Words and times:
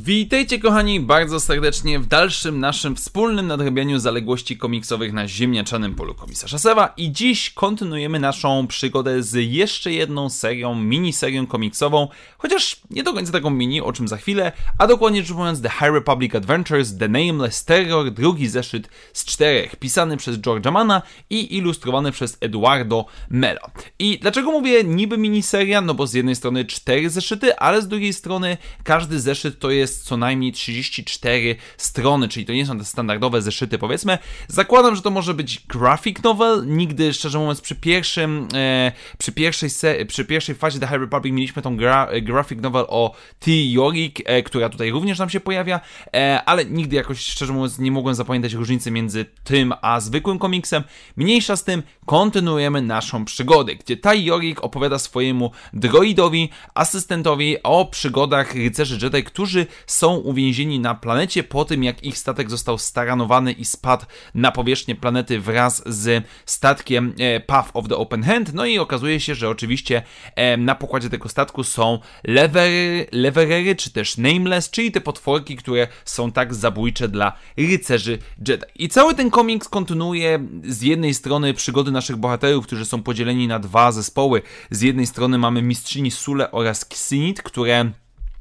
Witajcie 0.00 0.58
kochani 0.58 1.00
bardzo 1.00 1.40
serdecznie 1.40 1.98
w 2.00 2.06
dalszym 2.06 2.60
naszym 2.60 2.96
wspólnym 2.96 3.46
nadrobieniu 3.46 3.98
zaległości 3.98 4.56
komiksowych 4.56 5.12
na 5.12 5.28
ziemniaczanym 5.28 5.94
polu 5.94 6.14
komisarza 6.14 6.58
Sewa 6.58 6.92
i 6.96 7.12
dziś 7.12 7.50
kontynuujemy 7.50 8.20
naszą 8.20 8.66
przygodę 8.66 9.22
z 9.22 9.34
jeszcze 9.34 9.92
jedną 9.92 10.30
serią, 10.30 10.74
miniserią 10.74 11.46
komiksową, 11.46 12.08
chociaż 12.38 12.80
nie 12.90 13.02
do 13.02 13.12
końca 13.12 13.32
taką 13.32 13.50
mini, 13.50 13.80
o 13.80 13.92
czym 13.92 14.08
za 14.08 14.16
chwilę, 14.16 14.52
a 14.78 14.86
dokładnie 14.86 15.22
rzecz 15.22 15.36
mówiąc 15.36 15.62
The 15.62 15.70
High 15.70 15.94
Republic 15.94 16.34
Adventures 16.34 16.96
The 16.98 17.08
Nameless 17.08 17.64
Terror, 17.64 18.10
drugi 18.10 18.48
zeszyt 18.48 18.88
z 19.12 19.24
czterech, 19.24 19.76
pisany 19.76 20.16
przez 20.16 20.38
George'a 20.38 20.72
Mana 20.72 21.02
i 21.30 21.56
ilustrowany 21.56 22.12
przez 22.12 22.38
Eduardo 22.40 23.06
Melo. 23.30 23.70
I 23.98 24.18
dlaczego 24.18 24.50
mówię 24.50 24.84
niby 24.84 25.18
miniseria? 25.18 25.80
No 25.80 25.94
bo 25.94 26.06
z 26.06 26.14
jednej 26.14 26.36
strony 26.36 26.64
cztery 26.64 27.10
zeszyty, 27.10 27.56
ale 27.56 27.82
z 27.82 27.88
drugiej 27.88 28.12
strony 28.12 28.56
każdy 28.84 29.20
zeszyt 29.20 29.58
to 29.58 29.70
jest 29.70 29.87
jest 29.88 30.04
co 30.04 30.16
najmniej 30.16 30.52
34 30.52 31.56
strony, 31.76 32.28
czyli 32.28 32.46
to 32.46 32.52
nie 32.52 32.66
są 32.66 32.78
te 32.78 32.84
standardowe 32.84 33.42
zeszyty, 33.42 33.78
powiedzmy. 33.78 34.18
Zakładam, 34.48 34.96
że 34.96 35.02
to 35.02 35.10
może 35.10 35.34
być 35.34 35.60
graphic 35.68 36.22
novel. 36.22 36.66
Nigdy, 36.66 37.12
szczerze 37.12 37.38
mówiąc, 37.38 37.60
przy 37.60 37.74
pierwszym, 37.74 38.48
e, 38.54 38.92
przy 39.18 39.32
pierwszej, 39.32 39.70
se, 39.70 40.04
przy 40.06 40.24
pierwszej 40.24 40.54
fazie 40.54 40.80
The 40.80 40.86
High 40.86 41.00
Republic 41.00 41.34
mieliśmy 41.34 41.62
tą 41.62 41.76
gra, 41.76 42.08
graphic 42.22 42.60
novel 42.60 42.84
o 42.88 43.14
T. 43.38 43.50
Yorick, 43.50 44.20
e, 44.24 44.42
która 44.42 44.68
tutaj 44.68 44.90
również 44.90 45.18
nam 45.18 45.30
się 45.30 45.40
pojawia, 45.40 45.80
e, 46.14 46.42
ale 46.46 46.64
nigdy 46.64 46.96
jakoś, 46.96 47.18
szczerze 47.18 47.52
mówiąc, 47.52 47.78
nie 47.78 47.92
mogłem 47.92 48.14
zapamiętać 48.14 48.52
różnicy 48.52 48.90
między 48.90 49.24
tym 49.44 49.74
a 49.82 50.00
zwykłym 50.00 50.38
komiksem. 50.38 50.84
Mniejsza 51.16 51.56
z 51.56 51.64
tym, 51.64 51.82
kontynuujemy 52.06 52.82
naszą 52.82 53.24
przygodę, 53.24 53.74
gdzie 53.74 53.96
Ty 53.96 54.18
Yorick 54.18 54.64
opowiada 54.64 54.98
swojemu 54.98 55.50
droidowi, 55.72 56.50
asystentowi 56.74 57.62
o 57.62 57.84
przygodach 57.84 58.54
rycerzy 58.54 58.98
Jedi, 59.02 59.24
którzy 59.24 59.66
są 59.86 60.16
uwięzieni 60.16 60.80
na 60.80 60.94
planecie 60.94 61.42
po 61.42 61.64
tym, 61.64 61.84
jak 61.84 62.04
ich 62.04 62.18
statek 62.18 62.50
został 62.50 62.78
staranowany 62.78 63.52
i 63.52 63.64
spadł 63.64 64.06
na 64.34 64.52
powierzchnię 64.52 64.94
planety 64.94 65.40
wraz 65.40 65.82
z 65.86 66.24
statkiem 66.46 67.14
e, 67.18 67.40
Path 67.40 67.70
of 67.74 67.88
the 67.88 67.96
Open 67.96 68.22
Hand. 68.22 68.54
No 68.54 68.66
i 68.66 68.78
okazuje 68.78 69.20
się, 69.20 69.34
że 69.34 69.48
oczywiście 69.48 70.02
e, 70.34 70.56
na 70.56 70.74
pokładzie 70.74 71.10
tego 71.10 71.28
statku 71.28 71.64
są 71.64 71.98
levery, 72.24 73.06
leverery, 73.12 73.76
czy 73.76 73.90
też 73.90 74.16
nameless, 74.16 74.70
czyli 74.70 74.92
te 74.92 75.00
potworki, 75.00 75.56
które 75.56 75.88
są 76.04 76.32
tak 76.32 76.54
zabójcze 76.54 77.08
dla 77.08 77.32
rycerzy 77.56 78.18
Jedi. 78.48 78.64
I 78.74 78.88
cały 78.88 79.14
ten 79.14 79.30
komiks 79.30 79.68
kontynuuje 79.68 80.48
z 80.64 80.82
jednej 80.82 81.14
strony 81.14 81.54
przygody 81.54 81.90
naszych 81.90 82.16
bohaterów, 82.16 82.66
którzy 82.66 82.84
są 82.84 83.02
podzieleni 83.02 83.48
na 83.48 83.58
dwa 83.58 83.92
zespoły. 83.92 84.42
Z 84.70 84.80
jednej 84.80 85.06
strony 85.06 85.38
mamy 85.38 85.62
mistrzyni 85.62 86.10
Sule 86.10 86.50
oraz 86.50 86.82
Xinit, 86.82 87.42
które 87.42 87.90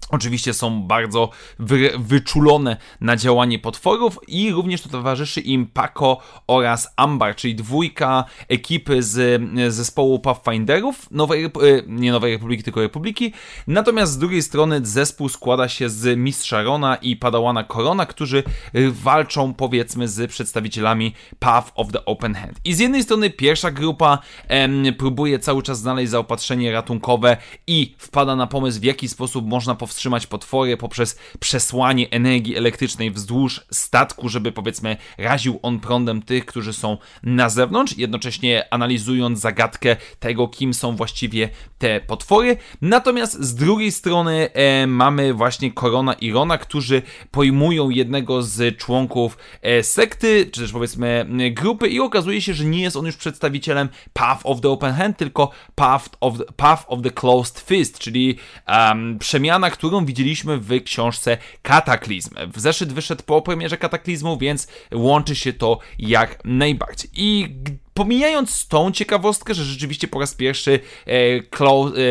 Oczywiście 0.09 0.53
są 0.53 0.83
bardzo 0.83 1.29
wy, 1.59 1.91
wyczulone 1.99 2.77
na 3.01 3.15
działanie 3.15 3.59
potworów 3.59 4.19
i 4.27 4.51
również 4.51 4.81
to 4.81 4.89
towarzyszy 4.89 5.41
im 5.41 5.65
Paco 5.65 6.17
oraz 6.47 6.93
Ambar, 6.95 7.35
czyli 7.35 7.55
dwójka 7.55 8.25
ekipy 8.47 9.03
z 9.03 9.41
zespołu 9.73 10.19
Pathfinderów, 10.19 11.11
Nowej, 11.11 11.45
e, 11.45 11.49
nie 11.87 12.11
Nowej 12.11 12.33
Republiki, 12.33 12.63
tylko 12.63 12.81
Republiki. 12.81 13.33
Natomiast 13.67 14.11
z 14.11 14.17
drugiej 14.17 14.41
strony 14.41 14.79
zespół 14.83 15.29
składa 15.29 15.69
się 15.69 15.89
z 15.89 16.17
Mistrza 16.17 16.63
Rona 16.63 16.95
i 16.95 17.15
Padałana 17.15 17.63
Korona, 17.63 18.05
którzy 18.05 18.43
walczą 18.91 19.53
powiedzmy 19.53 20.07
z 20.07 20.31
przedstawicielami 20.31 21.13
Path 21.39 21.71
of 21.75 21.91
the 21.91 22.05
Open 22.05 22.35
Hand. 22.35 22.59
I 22.65 22.73
z 22.73 22.79
jednej 22.79 23.03
strony 23.03 23.29
pierwsza 23.29 23.71
grupa 23.71 24.19
em, 24.47 24.83
próbuje 24.97 25.39
cały 25.39 25.63
czas 25.63 25.79
znaleźć 25.79 26.11
zaopatrzenie 26.11 26.71
ratunkowe 26.71 27.37
i 27.67 27.95
wpada 27.97 28.35
na 28.35 28.47
pomysł 28.47 28.79
w 28.79 28.83
jaki 28.83 29.07
sposób 29.07 29.47
można 29.47 29.75
powstrzymać 29.75 29.96
powstrzymać 29.97 30.27
potwory 30.27 30.77
poprzez 30.77 31.19
przesłanie 31.39 32.09
energii 32.09 32.57
elektrycznej 32.57 33.11
wzdłuż 33.11 33.61
statku, 33.71 34.29
żeby 34.29 34.51
powiedzmy 34.51 34.97
raził 35.17 35.59
on 35.61 35.79
prądem 35.79 36.21
tych, 36.21 36.45
którzy 36.45 36.73
są 36.73 36.97
na 37.23 37.49
zewnątrz, 37.49 37.97
jednocześnie 37.97 38.73
analizując 38.73 39.39
zagadkę 39.39 39.95
tego, 40.19 40.47
kim 40.47 40.73
są 40.73 40.95
właściwie 40.95 41.49
te 41.77 42.01
potwory. 42.01 42.57
Natomiast 42.81 43.43
z 43.43 43.55
drugiej 43.55 43.91
strony 43.91 44.49
e, 44.53 44.87
mamy 44.87 45.33
właśnie 45.33 45.71
Korona 45.71 46.13
i 46.13 46.31
Rona, 46.31 46.57
którzy 46.57 47.01
pojmują 47.31 47.89
jednego 47.89 48.43
z 48.43 48.77
członków 48.77 49.37
e, 49.61 49.83
sekty, 49.83 50.49
czy 50.51 50.61
też 50.61 50.71
powiedzmy 50.71 51.25
grupy 51.51 51.87
i 51.87 51.99
okazuje 51.99 52.41
się, 52.41 52.53
że 52.53 52.65
nie 52.65 52.81
jest 52.81 52.95
on 52.95 53.05
już 53.05 53.17
przedstawicielem 53.17 53.89
Path 54.13 54.41
of 54.43 54.61
the 54.61 54.69
Open 54.69 54.93
Hand, 54.93 55.17
tylko 55.17 55.51
Path 55.75 56.09
of 56.19 56.37
the, 56.37 56.43
Path 56.55 56.85
of 56.87 57.01
the 57.01 57.11
Closed 57.11 57.59
Fist, 57.59 57.99
czyli 57.99 58.37
um, 58.67 59.19
przemiana, 59.19 59.69
którą 59.87 60.05
widzieliśmy 60.05 60.57
w 60.57 60.83
książce 60.83 61.37
Kataklizm. 61.61 62.35
W 62.53 62.59
zeszyt 62.59 62.93
wyszedł 62.93 63.23
po 63.23 63.41
premierze 63.41 63.77
Kataklizmu, 63.77 64.37
więc 64.37 64.67
łączy 64.93 65.35
się 65.35 65.53
to 65.53 65.79
jak 65.99 66.45
najbardziej. 66.45 67.09
I 67.13 67.55
pomijając 67.93 68.67
tą 68.67 68.91
ciekawostkę, 68.91 69.53
że 69.53 69.63
rzeczywiście 69.63 70.07
po 70.07 70.19
raz 70.19 70.35
pierwszy 70.35 70.79
e, 71.07 71.11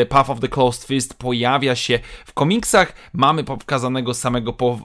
e, 0.01 0.07
Path 0.07 0.31
of 0.31 0.41
the 0.41 0.49
Closed 0.49 0.85
Fist 0.85 1.19
pojawia 1.19 1.77
się 1.77 1.99
w 2.25 2.33
komiksach, 2.33 2.93
mamy 3.13 3.45
pokazanego 3.45 4.15
samego, 4.15 4.53
po, 4.53 4.79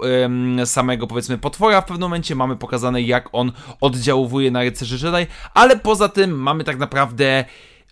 e, 0.59 0.65
samego 0.65 1.07
powiedzmy 1.07 1.37
potwora 1.37 1.81
w 1.81 1.85
pewnym 1.85 2.01
momencie, 2.01 2.35
mamy 2.35 2.55
pokazane 2.55 3.01
jak 3.01 3.29
on 3.31 3.51
oddziałuje 3.81 4.51
na 4.51 4.61
rycerzy 4.61 5.07
Jedi, 5.07 5.31
ale 5.53 5.77
poza 5.77 6.09
tym 6.09 6.31
mamy 6.41 6.63
tak 6.63 6.77
naprawdę 6.77 7.45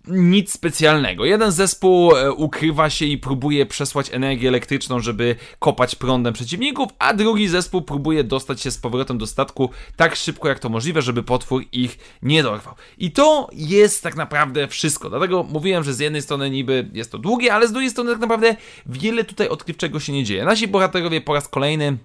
nic 0.10 0.52
specjalnego. 0.52 1.26
Jeden 1.26 1.52
zespół 1.52 2.16
e, 2.16 2.32
ukrywa 2.32 2.90
się 2.90 3.06
i 3.06 3.18
próbuje 3.18 3.66
przesłać 3.66 4.14
energię 4.14 4.48
elektryczną, 4.48 5.00
żeby 5.00 5.36
kopać 5.60 5.96
prądem 5.96 6.34
przeciwników, 6.34 6.90
a 7.00 7.14
drugi 7.14 7.48
zespół 7.48 7.82
próbuje 7.82 8.24
dostać 8.24 8.62
się 8.62 8.72
z 8.72 8.78
powrotem 8.78 9.18
do 9.18 9.28
statku 9.28 9.70
tak 9.96 10.16
szybko 10.16 10.48
jak 10.48 10.60
to 10.60 10.70
możliwe, 10.70 11.02
żeby 11.02 11.24
potwór 11.24 11.64
ich 11.72 11.98
nie 12.22 12.44
dorwał. 12.44 12.76
I 12.98 13.12
to 13.12 13.50
jest 13.54 14.04
tak 14.04 14.16
naprawdę 14.16 14.68
wszystko. 14.68 15.10
Dlatego 15.10 15.44
mówiłem, 15.44 15.84
że 15.84 15.94
z 15.94 16.00
jednej 16.00 16.22
strony 16.22 16.50
niby 16.50 16.90
jest 16.94 17.12
to 17.12 17.18
długie, 17.18 17.54
ale 17.54 17.68
z 17.68 17.72
drugiej 17.72 17.90
strony 17.90 18.12
tak 18.12 18.20
naprawdę 18.20 18.56
wiele 18.86 19.24
tutaj 19.24 19.50
odkrywczego 19.50 20.00
się 20.00 20.14
nie 20.14 20.24
dzieje. 20.24 20.46
Nasi 20.46 20.68
bohaterowie 20.68 21.22
po 21.22 21.34
raz 21.34 21.48
kolejny 21.48 21.98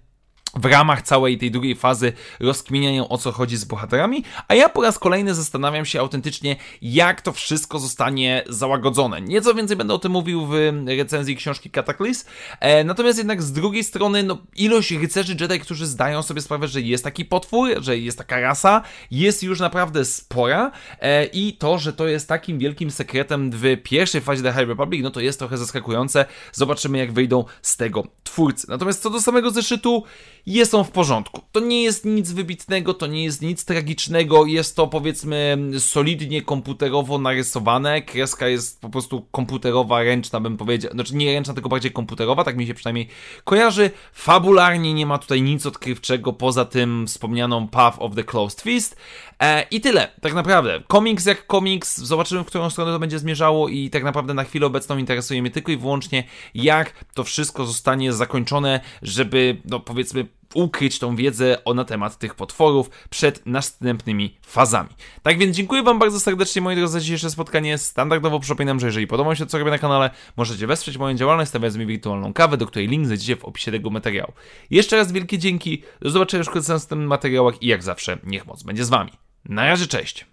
w 0.56 0.64
ramach 0.64 1.02
całej 1.02 1.38
tej 1.38 1.50
drugiej 1.50 1.76
fazy 1.76 2.12
rozkminiają 2.40 3.08
o 3.08 3.18
co 3.18 3.32
chodzi 3.32 3.56
z 3.56 3.64
bohaterami, 3.64 4.24
a 4.48 4.54
ja 4.54 4.68
po 4.68 4.82
raz 4.82 4.98
kolejny 4.98 5.34
zastanawiam 5.34 5.84
się 5.84 6.00
autentycznie, 6.00 6.56
jak 6.82 7.20
to 7.20 7.32
wszystko 7.32 7.78
zostanie 7.78 8.44
załagodzone. 8.48 9.20
Nieco 9.20 9.54
więcej 9.54 9.76
będę 9.76 9.94
o 9.94 9.98
tym 9.98 10.12
mówił 10.12 10.46
w 10.46 10.54
recenzji 10.86 11.36
książki 11.36 11.70
Cataclysm, 11.70 12.26
e, 12.60 12.84
natomiast 12.84 13.18
jednak 13.18 13.42
z 13.42 13.52
drugiej 13.52 13.84
strony, 13.84 14.22
no, 14.22 14.38
ilość 14.56 14.90
rycerzy 14.90 15.36
Jedi, 15.40 15.60
którzy 15.60 15.86
zdają 15.86 16.22
sobie 16.22 16.40
sprawę, 16.40 16.68
że 16.68 16.80
jest 16.80 17.04
taki 17.04 17.24
potwór, 17.24 17.68
że 17.80 17.98
jest 17.98 18.18
taka 18.18 18.40
rasa, 18.40 18.82
jest 19.10 19.42
już 19.42 19.60
naprawdę 19.60 20.04
spora 20.04 20.70
e, 21.00 21.24
i 21.24 21.52
to, 21.52 21.78
że 21.78 21.92
to 21.92 22.08
jest 22.08 22.28
takim 22.28 22.58
wielkim 22.58 22.90
sekretem 22.90 23.50
w 23.50 23.76
pierwszej 23.82 24.20
fazie 24.20 24.42
The 24.42 24.52
High 24.52 24.68
Republic, 24.68 25.02
no 25.02 25.10
to 25.10 25.20
jest 25.20 25.38
trochę 25.38 25.58
zaskakujące. 25.58 26.24
Zobaczymy, 26.52 26.98
jak 26.98 27.12
wyjdą 27.12 27.44
z 27.62 27.76
tego 27.76 28.06
twórcy. 28.24 28.66
Natomiast 28.68 29.02
co 29.02 29.10
do 29.10 29.20
samego 29.20 29.50
zeszytu, 29.50 30.04
jest 30.46 30.74
on 30.74 30.84
w 30.84 30.90
porządku. 30.90 31.40
To 31.52 31.60
nie 31.60 31.82
jest 31.82 32.04
nic 32.04 32.32
wybitnego, 32.32 32.94
to 32.94 33.06
nie 33.06 33.24
jest 33.24 33.42
nic 33.42 33.64
tragicznego, 33.64 34.46
jest 34.46 34.76
to 34.76 34.86
powiedzmy 34.86 35.58
solidnie 35.78 36.42
komputerowo 36.42 37.18
narysowane, 37.18 38.02
kreska 38.02 38.48
jest 38.48 38.80
po 38.80 38.88
prostu 38.88 39.26
komputerowa, 39.30 40.02
ręczna 40.02 40.40
bym 40.40 40.56
powiedział, 40.56 40.92
znaczy 40.92 41.16
nie 41.16 41.32
ręczna, 41.32 41.54
tylko 41.54 41.68
bardziej 41.68 41.92
komputerowa, 41.92 42.44
tak 42.44 42.56
mi 42.56 42.66
się 42.66 42.74
przynajmniej 42.74 43.08
kojarzy. 43.44 43.90
Fabularnie 44.12 44.94
nie 44.94 45.06
ma 45.06 45.18
tutaj 45.18 45.42
nic 45.42 45.66
odkrywczego 45.66 46.32
poza 46.32 46.64
tym 46.64 47.06
wspomnianą 47.06 47.68
Path 47.68 47.96
of 48.00 48.14
the 48.14 48.24
Closed 48.24 48.60
Fist 48.60 48.96
e, 49.40 49.66
i 49.70 49.80
tyle, 49.80 50.10
tak 50.20 50.34
naprawdę. 50.34 50.82
Komiks 50.86 51.26
jak 51.26 51.46
komiks, 51.46 51.98
zobaczymy 51.98 52.44
w 52.44 52.46
którą 52.46 52.70
stronę 52.70 52.92
to 52.92 52.98
będzie 52.98 53.18
zmierzało 53.18 53.68
i 53.68 53.90
tak 53.90 54.04
naprawdę 54.04 54.34
na 54.34 54.44
chwilę 54.44 54.66
obecną 54.66 54.98
interesuje 54.98 55.42
mnie 55.42 55.50
tylko 55.50 55.72
i 55.72 55.76
wyłącznie 55.76 56.24
jak 56.54 57.04
to 57.14 57.24
wszystko 57.24 57.66
zostanie 57.66 58.12
zakończone, 58.12 58.80
żeby 59.02 59.56
no 59.64 59.80
powiedzmy 59.80 60.26
ukryć 60.54 60.98
tą 60.98 61.16
wiedzę 61.16 61.64
o, 61.64 61.74
na 61.74 61.84
temat 61.84 62.18
tych 62.18 62.34
potworów 62.34 62.90
przed 63.10 63.46
następnymi 63.46 64.36
fazami. 64.46 64.88
Tak 65.22 65.38
więc 65.38 65.56
dziękuję 65.56 65.82
Wam 65.82 65.98
bardzo 65.98 66.20
serdecznie 66.20 66.62
moi 66.62 66.76
drodzy 66.76 66.92
za 66.92 67.00
dzisiejsze 67.00 67.30
spotkanie. 67.30 67.78
Standardowo 67.78 68.40
przypominam, 68.40 68.80
że 68.80 68.86
jeżeli 68.86 69.06
podoba 69.06 69.34
się 69.34 69.44
to, 69.44 69.50
co 69.50 69.58
robię 69.58 69.70
na 69.70 69.78
kanale, 69.78 70.10
możecie 70.36 70.66
wesprzeć 70.66 70.98
moją 70.98 71.16
działalność 71.16 71.48
stawiając 71.48 71.76
mi 71.76 71.86
wirtualną 71.86 72.32
kawę, 72.32 72.56
do 72.56 72.66
której 72.66 72.88
link 72.88 73.06
znajdziecie 73.06 73.36
w 73.36 73.44
opisie 73.44 73.72
tego 73.72 73.90
materiału. 73.90 74.32
Jeszcze 74.70 74.96
raz 74.96 75.12
wielkie 75.12 75.38
dzięki, 75.38 75.82
do 76.00 76.10
zobaczenia 76.10 76.38
już 76.38 76.64
w 76.64 76.68
następnych 76.68 77.08
materiałach 77.08 77.62
i 77.62 77.66
jak 77.66 77.82
zawsze 77.82 78.18
niech 78.24 78.46
moc 78.46 78.62
będzie 78.62 78.84
z 78.84 78.88
Wami. 78.88 79.12
Na 79.44 79.66
razie, 79.66 79.86
cześć! 79.86 80.26